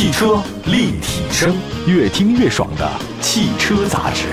[0.00, 1.54] 汽车立体声，
[1.86, 4.28] 越听越爽的汽车杂志。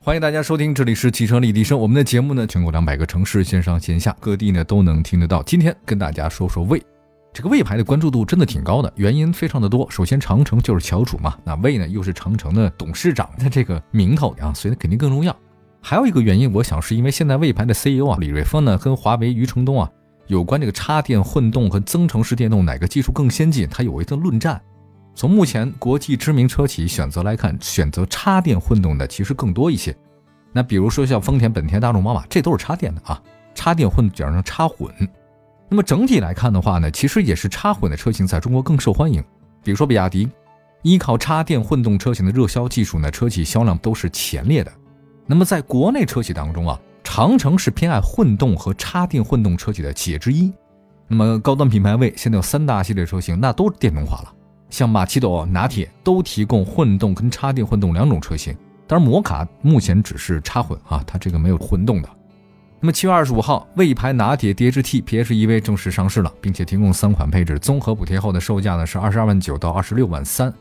[0.00, 1.78] 欢迎大家收听，这里是汽车立体声。
[1.78, 5.42] 我们的节目呢，全国两百个城市线上线下各地呢都能听得到。
[5.42, 6.82] 今天跟大家说说魏，
[7.34, 9.86] 这个魏牌的关注度真的挺高的，原因非常的多。
[9.90, 15.36] 首先，长城就是翘楚嘛， 那魏呢又是长城的董事长的这个名头啊，所以肯定更重要。
[15.82, 19.90] 还有一个原因，我想是因为现在魏牌的 CEO 啊李瑞峰呢跟华为余承东啊
[20.26, 24.60] 有关这个插电混动和增程式电动哪个技术更先进，它有一个论战。
[25.14, 29.94] 从目前国际知名车企选择来看，选择插电混动的其实更多一些。
[30.52, 33.22] 那比如说像丰田、本田、大众、宝马，这都是插电的啊，
[33.54, 34.92] 插电混讲成插混。
[35.68, 39.22] 那么整体来看的话呢，其实也是插混的车型在中国更受欢迎。
[39.62, 40.28] 比如说比亚迪，
[40.82, 44.72] 依靠插电混动车型的热销技术呢，车企销量都是前列的。
[45.26, 50.52] 那么在国内车企当中啊，长城是偏爱混动和插电混动车企的企业之一。
[51.06, 54.32] 那么高端品牌位现在有三大系列车型，那都是电动化了。
[54.70, 58.56] 像马奇朵、拿铁都提供混动跟插电混动两种车型，
[58.88, 62.08] 当然摩卡目前只是插混啊，它这个没有混动的。
[62.80, 70.52] 那么七月二十五号，魏牌拿铁 DHT PHEV 正式上市了，并且提供三款配置，综合补贴后的售价呢是二十二万九到二十六万三。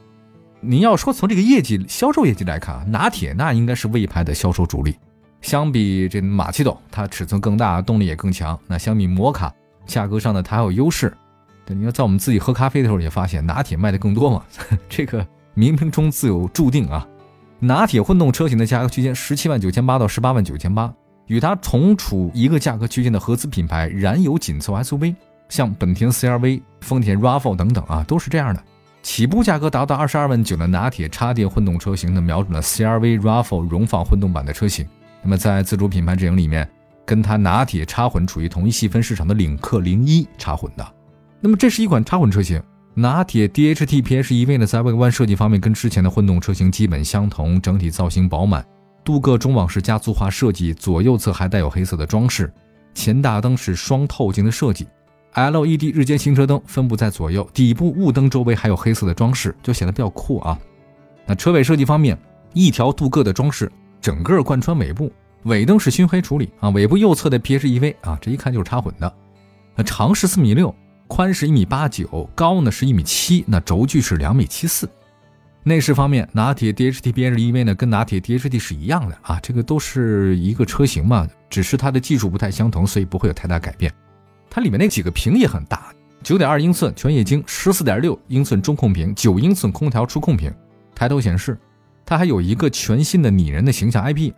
[0.60, 4.96] 您要说从这个业绩销售业绩来看啊，拿铁那应该是魏牌的销售主力，
[5.44, 8.60] 相比这马奇朵，它尺寸更大，动力也更强。
[8.66, 9.54] 那相比摩卡，
[9.86, 11.16] 价格上呢它还有优势。
[11.66, 14.44] 对，你要在我们自己喝咖啡的时候也发现拿铁卖的更多嘛，
[14.90, 15.22] 这个
[15.56, 17.08] 冥冥中自有注定啊。
[17.60, 20.92] 拿铁混动车型的价格区间十七万九千八到十八万九千八，
[21.28, 25.16] 与它同处一个价格区间的合资品牌燃油紧凑 SUV，
[25.50, 28.64] 像本田 CR-V、丰田 RAV4 等等啊，都是这样的。
[29.02, 34.88] 起步价格达到二十二万九的拿铁插电混动车型呢，瞄准了 CR-V、RAV4 荣放混动版的车型。
[35.24, 36.70] 那么在自主品牌阵营里面，
[37.06, 40.86] 跟它拿铁插混处于同一细分市场的领克零一插混的。
[41.40, 42.62] 那么这是一款插混车型，
[42.94, 48.66] 拿铁 DHT PHEV 呢，在外观设计方面跟之前的混动车型基本相同，整体造型饱满，
[49.04, 52.54] 镀铬中网式家族化设计，左右侧还带有黑色的装饰，
[52.94, 54.88] 前大灯是双透镜的设计
[55.34, 60.58] ，LED 日间行车灯分布在左右，底部雾灯周围还有黑色的装饰，就显得比较酷啊。
[61.26, 62.18] 那车尾设计方面，
[62.54, 63.72] 一条镀铬的装饰
[64.04, 65.10] 整个贯穿尾部，
[65.44, 69.12] 尾灯是熏黑处理啊，尾部右侧的 PHEV 啊，这一看就是插混的，
[69.78, 70.76] 那长是四米六。
[71.08, 74.90] 宽是一米八九，高呢是一米七，那轴距是两米七四。
[75.64, 83.94] 内饰方面，拿铁 DHT PHEV 呢跟拿铁 DHT 是一样的啊，这个都是一个车型嘛，只是它的技术不太相同，所以不会有太大改变。
[84.50, 85.94] 它里面那几个屏也很大，
[86.24, 90.52] 九点二英寸全液晶，十四点六英寸中控屏，九英寸空调触控屏，
[90.94, 91.58] 抬头显示。
[92.06, 94.32] 它还有一个全新的拟人的形象 IP，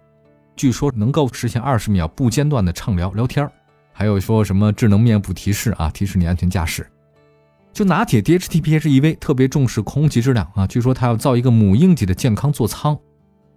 [0.56, 3.52] 据说能够实现二十秒不间断的畅聊聊天儿。
[3.92, 6.86] 还有说什么智能面部提示啊，提示你安全驾驶。
[7.72, 12.98] 就拿铁 DHT PHEV 特别重视空气质量啊，据说它要造一个母婴级的健康座舱，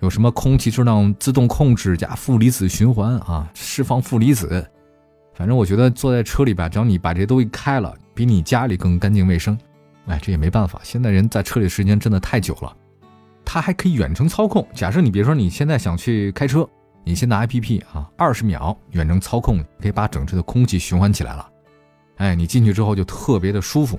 [0.01, 4.69] 有什么空气质量自动控制加负离子循环啊，释放负离子。
[5.35, 9.57] 反正我觉得坐在车里吧，只要你把这些东西开了，比你家里更干净卫生。
[10.07, 12.77] 哎，这也没办法，现在人在车里时间真的太久了。
[13.51, 16.69] 它还可以远程操控，假设你比如说你现在想去开车。
[17.03, 21.49] 你先拿 APP 啊，二十秒远程操控，可以把整车的空气循环起来了。
[22.19, 23.99] 哎，你进去之后就特别的舒服。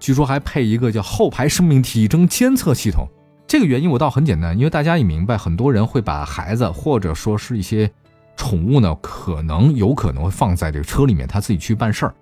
[0.00, 3.06] 据说还配一个叫后排生命体征监测系统。
[3.46, 7.88] 这个原因我倒很简单，因为大家也明白，很多人会把孩子或者说是一些
[8.36, 12.14] 宠物呢，可能有可能会放在这个车里面，他自己去办事儿。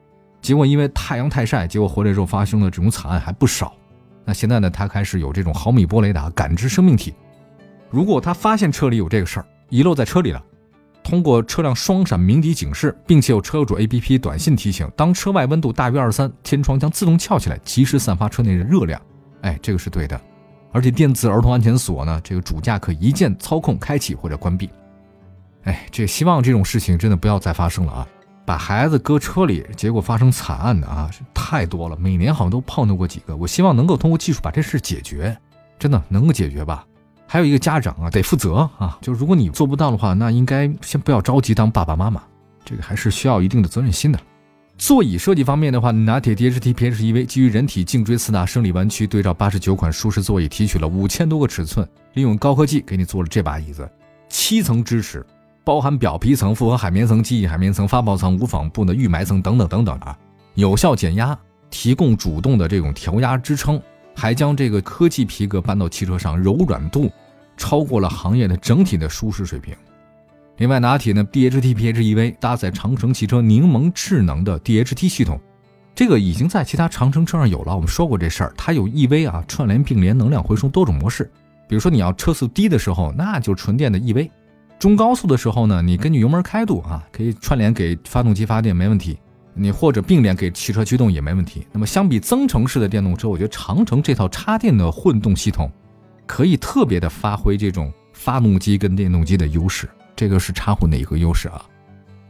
[0.42, 3.72] 结果因为太阳太晒，结果回来之后发生的这种惨案还不少。
[4.24, 7.14] 那现在呢，他开始有这种毫米波雷达感知生命体。
[7.88, 10.42] 如果他发现车里有这个事儿，遗漏在车里了，
[11.02, 19.00] 通过车辆双闪鸣笛警示，并且有车主 APP 短信提醒，当车外温度大于二十三，天窗将自动翘起来，及时散发车内的热量。
[19.40, 20.20] 哎，这个是对的。
[20.72, 24.70] 而且电子儿童安全锁呢，这个主驾可一键操控开启或者关闭。
[25.64, 28.08] 哎，这希望这种事情真的不要再发生了啊！
[28.50, 33.36] 把孩子搁车里，结果发生惨案的啊，太多了，每年好像都碰到过几个。
[33.36, 35.38] 我希望能够通过技术把这事解决，
[35.78, 36.84] 真的能够解决吧。
[37.28, 38.98] 还有一个家长啊，得负责啊。
[39.00, 42.20] 就如果你做不到的话，那应该先不要着急当爸爸妈妈，
[42.64, 44.18] 这个还是需要一定的责任心的。
[44.76, 53.88] 座椅设计方面的话，拿铁 DHT PHEV 基于人体颈椎四大生理弯曲，对照八十九款舒适座椅，提取了五千多个尺寸，利用高科技给你做了这把椅子，
[54.28, 55.24] 七层支持，
[55.70, 60.18] 包含表皮层、复合海绵层、记忆海绵层、发泡层、无纺布的预埋层等等等等啊，
[60.54, 61.38] 有效减压，
[61.70, 63.80] 提供主动的这种调压支撑。
[64.16, 67.08] 还将这个科技皮革搬到汽车上，柔软度
[67.56, 69.72] 超过了行业的整体的舒适水平。
[70.56, 75.38] 另外，拿铁呢 DHT PHEV 搭载长城汽车柠檬智能的 DHT 系统，
[75.94, 81.30] 这个已经在其他长城车上有了，我们说过这事儿，它有 EV 啊，串联并联、能量回收多种模式。
[81.68, 84.28] 比如说你要车速低的时候，那就纯电的 EV；
[84.80, 89.18] 中高速的时候呢，你根据油门开度啊，可以串联给发动机发电没问题。
[89.52, 91.66] 你或者并联给汽车驱动也没问题。
[91.70, 95.70] 那么相比增程式的电动车，我觉得长城这套插电的混动系统，
[96.26, 99.86] 可以特别的发挥这种发动机跟电动机的优势。
[100.16, 101.62] 这个是插混的一个优势啊。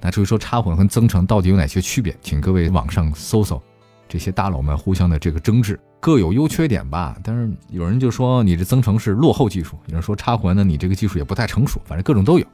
[0.01, 3.63] 那至于说插混和增程到底有哪些区别，请各位网上搜搜，
[4.11, 7.17] 这些大佬们互相的这个争执，各有优缺点吧。
[7.23, 12.45] 但是有人就说你这增程是落后技术，有人说插混呢你这个技术也不太成熟，反正各种都有。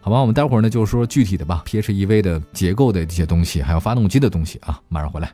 [0.00, 5.30] 好吧，我们待会儿呢就说具体的吧，PHEV 的结构的这些东西，还有发动机的东西啊，马上回来。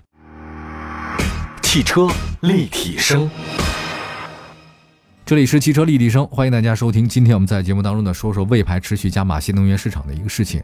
[1.63, 2.09] 汽车
[2.41, 3.31] 立体声，
[5.25, 7.09] 这里是汽车立体声，欢迎大家收听。
[7.09, 10.61] 今天我们在节目当中呢说说魏牌持续加码新能源市场的一个事情。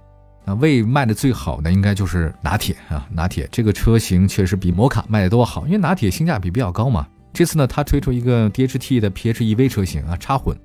[0.49, 7.07] 那魏卖的最好的应该就是拿铁啊，拿铁这个车型确实比摩卡卖的都好，因为拿铁性价比比较高嘛。
[7.35, 10.59] 这次呢，它推出一个 DHT 的 PHEV 车型啊，插混。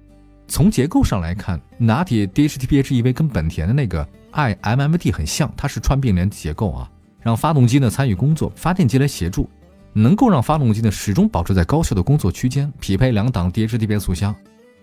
[0.47, 6.89] 从结构上来看，拿铁 DHT PHEV 跟本田的那个 iMMD 很像，它是串并联结构啊，
[7.19, 9.49] 让发动机呢参与工作，发电机来协助，
[9.91, 12.71] 能够让发动机呢始终保持在高效的工作区间。
[12.79, 14.33] 匹配两档 DHT 变速箱，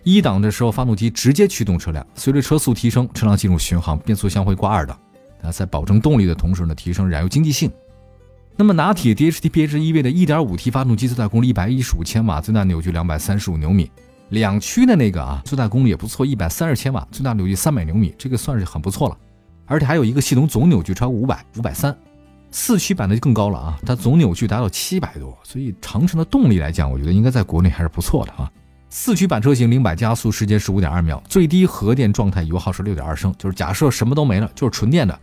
[0.03, 4.99] 一档的时候发动机直接驱动车辆，随着车速提升，车辆进入巡航，变速箱会挂二档，
[5.43, 7.71] 啊，在保证动力的同时呢，提升燃油经济性。
[8.57, 13.89] 那么拿铁 DHT PHEV 的 1.5T 发动机最大功率115千瓦，最大扭矩235牛米。
[14.29, 19.17] 两驱的那个啊，最大功率也不错，一百三十千瓦，最大扭矩三百牛米，这个算是很不错了。
[19.65, 21.95] 而且还有一个系统总扭矩超过五百五百三，
[22.51, 25.37] 四驱版的就更高了啊，它总扭矩达到七百多。
[25.43, 28.51] 所以长城的动力来讲，我觉得应该在国内还是不错的啊。
[28.93, 35.17] 四驱版车型零百加速时间是五点二秒，最低核电状态油耗是六点二升，就是假设什么都没了，就是纯电的，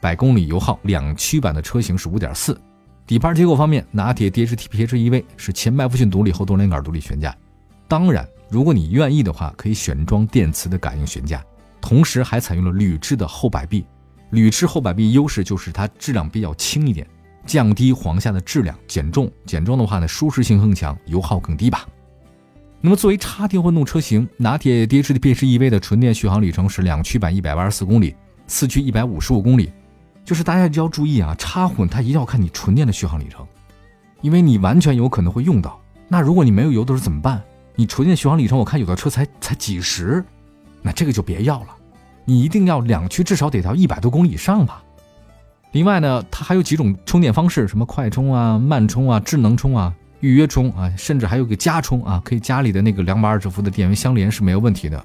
[0.00, 0.76] 百公里油耗。
[0.82, 2.60] 两驱版的车型是五点四。
[3.06, 7.32] 底盘结构方面，拿铁 DHT PHEV 是前麦弗逊独立后多连杆独立悬架，
[7.86, 8.28] 当然。
[8.50, 11.40] 如果你愿意的话，可以选装电磁的感应悬架，
[11.80, 13.86] 同时还采用了铝制的后摆臂。
[14.30, 17.06] 铝制后摆臂优势就是它质量比较轻一点，
[17.46, 19.30] 降低簧下的质量，减重。
[19.46, 21.86] 减重的话呢，舒适性更强，油耗更低吧。
[22.84, 28.12] 那么作为插电混动车型，拿铁 DHT PHEV 的纯电续航里程是两驱版一百八十四公里，
[28.48, 29.70] 四驱一百五十五公里。
[30.24, 33.46] 就是大家就要注意啊，插混它一定要看你纯电的续航里程，
[34.20, 35.80] 因为你完全有可能会用到。
[36.08, 37.40] 那如果你没有油的时候怎么办？
[37.76, 40.24] 你纯电续航里程，我看有的车才才几十，
[40.82, 41.68] 那这个就别要了。
[42.24, 44.82] 你一定要两驱，至少得到一百多公里以上吧。
[45.70, 55.04] 另外呢，它还有几种充电方式，什么快充啊、慢充啊、智能充啊、预约充啊，甚至还有个加充啊，可以家里的那个两百二十伏的电源相连是没有问题的。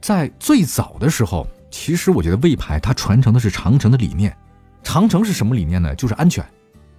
[0.00, 4.36] 在最早的时候，其实我觉得魏牌它传承的是长城的理念。
[4.82, 5.94] 长城是什么理念呢？
[5.94, 6.44] 就是安全。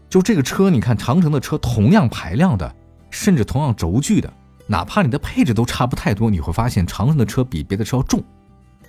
[0.09, 2.75] 就这个车，你看长城的车，同样排量的，
[3.11, 4.33] 甚至同样轴距的。
[4.65, 8.21] 哪怕你的配置都差不太多，你会发现长城的车比别的车要重，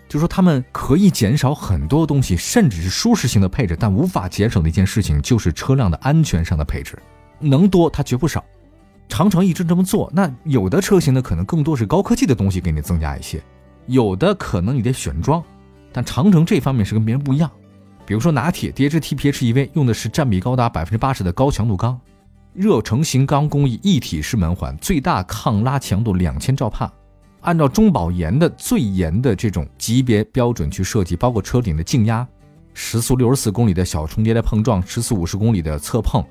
[0.09, 6.99] 就说他们可以减少很多东西，甚至是舒适性的配置，但无法减少的一件事情就是车辆的安全上的配置，
[7.41, 8.45] 能多它绝不少。
[9.09, 13.43] 长城一直这么做，那有的车型呢可能更多是高科技的东西给你增加一些，
[13.87, 15.43] 有的可能你得选装，
[15.93, 17.51] 但长城这方面是跟别人不一样。
[18.05, 21.99] 比如说拿铁 DHT PHEV 用的是占比高达百分之八十的高强度钢。
[22.55, 26.91] 热成型钢工艺一体式门环，最大抗拉强度两千兆帕，
[27.43, 32.27] 按照中保研的最严的这种级别标准去设计，包括车顶的静压，
[32.75, 36.25] 时速六十四公里的小重叠的碰撞，时速五十公里的侧碰，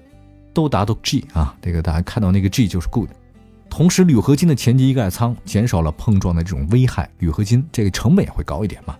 [0.57, 3.11] 都达到 G 啊，这个大家看到那个 G 就是 Good。
[3.69, 8.97] 同时铝合金的前机盖舱减少了碰撞的这种危害，铝合金这个成本也会高一点嘛，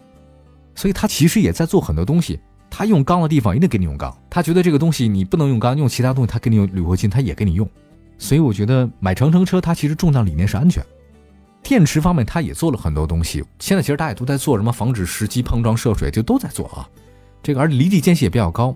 [0.76, 2.40] 所以它其实也在做很多东西。
[2.70, 7.68] 他用钢的地方一定给你用钢，他觉得这个东西你不能用钢，用其他东西他给你用铝合金，他也给你用。
[8.20, 10.86] 所以我觉得买长城车，它其实重要理念是安全。
[11.64, 13.44] 电池方面，它也做了很多东西。
[13.58, 16.88] 现在其实大家都在做什么防止实际碰撞涉水，就都在做啊。
[17.42, 18.76] 这个而离地间隙也比较高，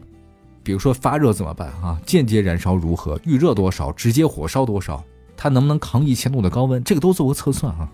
[0.64, 2.00] 比如说发热怎么办啊？
[2.06, 3.20] 间接燃烧如何？
[3.24, 3.92] 预热多少？
[3.92, 5.04] 直接火烧多少？
[5.36, 6.84] 它能不能扛一千度的高温？
[6.84, 7.90] 这个都做过测算啊。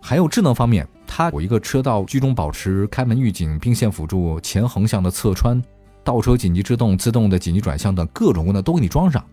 [0.00, 5.62] 还有智能方面，它有一个车道居中保持、开门预警、并线辅助、前横向的侧穿、
[6.04, 9.24] 倒车紧急制动、自动的紧急转向等各种功能都给你装上，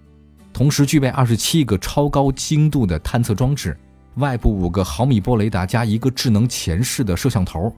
[0.53, 3.75] 同时具备二十七个超高精度的探测装置，
[4.15, 7.73] 外部五个毫米波雷达加一个智能前视的摄像头，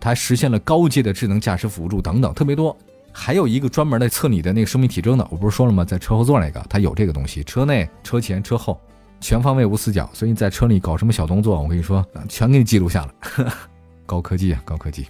[0.00, 2.76] 它实现了高阶的智能驾驶辅助等等，特别多。
[3.12, 5.84] 还有一个专门的测你的那个生命体征的，我不是说了吗？
[5.84, 8.80] 在车后座那个，它有这个东西，车内、车前、车后。
[9.22, 13.14] 全方位无死角，所以你在车里搞什么小动作，我跟你说，全给你记录下了。
[14.06, 15.06] 高科技啊，高科技。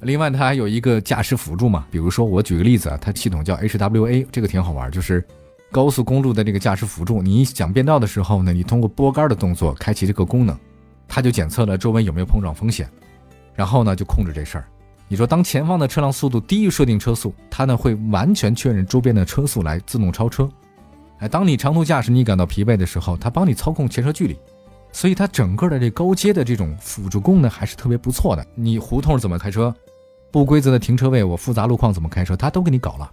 [0.00, 5.24] 另外，它还有一个驾驶辅助嘛，比如说我举个例子啊，它系统叫 HWA，这个挺好玩，就是
[5.70, 10.54] 高速公路的这个驾驶辅助，你想变道的时候呢，你通过拨杆的动作开启这个功能，
[11.08, 12.86] 它就检测了周围有没有碰撞风险，
[13.54, 14.68] 然后呢就控制这事儿。
[15.08, 20.48] 你说当前方的车辆速度低于设定车速，它呢会完全确认周边的车速来自动超车。
[21.18, 24.36] 哎，当你长途驾驶你感到疲惫的时候，它帮你操控前车距离，
[24.90, 28.44] 所以它整个的这高阶的这种辅助功能还是特别不错的。
[28.54, 29.74] 你胡同怎么开车，
[30.30, 33.10] 不规则的停车位，我复杂路况怎么开车，它都给你搞了。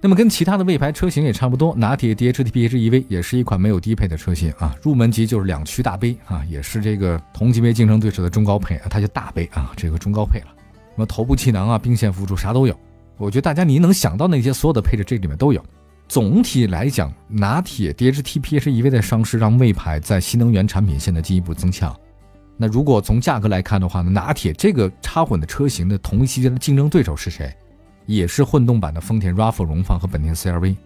[0.00, 10.46] 那么跟其他的魏牌车型也差不多，拿铁 DHT PHEV 也是一款没有低配的车型啊，入门级就是两驱大杯啊，也是这个同级别竞争对手的中高配啊，它就大杯啊，这个中高配了。
[10.94, 12.78] 什么头部气囊啊、并线辅助啥都有，
[13.16, 15.64] 我觉得大家你能想到那些所有的配置这里面都有。
[16.08, 21.94] 总体来讲，拿铁 DHT PHEV 的上市让魏牌在新能源产品线的进一步增强。
[22.58, 27.50] 那如果从价格来看的话呢，拿铁这个插混的车型的同一级别的竞争对手是谁？
[28.04, 30.76] 也是混动版的丰田 RAV4 荣放和本田 CR-V，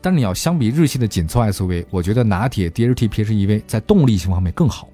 [0.00, 4.88] 但是你要相比日系的紧凑 SUV，我觉得拿铁 DHT PHEV 在动力性方面更好，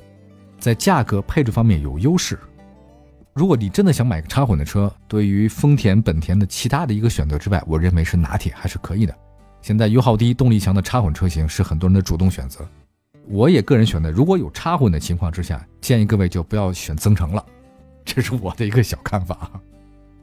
[0.58, 2.38] 在价格配置方面有优势。
[3.34, 9.14] 如果你真的想买个插混的车，对于丰田、本田的其他的一个选择之外，我认为是拿铁还是可以的。
[9.62, 12.60] 现在油耗低、动力强的插混车型是很多人的主动选择，
[13.28, 17.42] 我也个人选择，如果有插混的情况之下，建议各位就不要选增程了，
[18.04, 19.50] 这是我的一个小看法。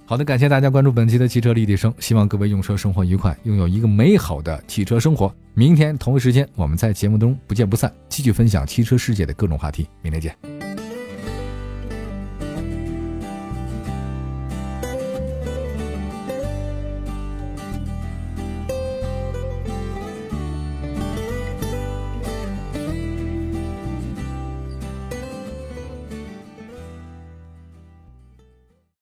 [0.05, 5.33] 好的，感谢大家关注本期的汽车立体声，希望各位用车生活愉快，拥有一个美好的汽车生活。
[5.55, 9.87] 明天同一时间，我们在节目中不见不散，继续分享汽车世界的各种话题。
[10.03, 10.58] 明天见。